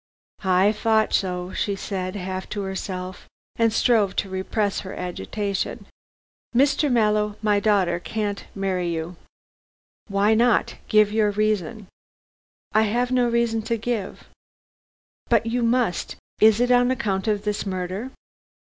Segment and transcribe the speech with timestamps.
[0.43, 5.85] "I thought so," she said, half to herself, and strove to repress her agitation.
[6.55, 6.91] "Mr.
[6.91, 9.15] Mallow, my daughter can't marry you."
[10.07, 10.77] "Why not?
[10.87, 11.85] Give your reason."
[12.73, 14.23] "I have no reason to give."
[15.29, 16.15] "But you must.
[16.39, 18.09] Is it on account of this murder?"